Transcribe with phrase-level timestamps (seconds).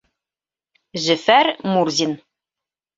[1.05, 2.21] —Зөфәр Мурзин.